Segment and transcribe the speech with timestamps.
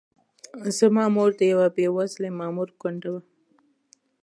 [0.77, 3.21] زما مور د یوه بې وزلي مامور کونډه وه.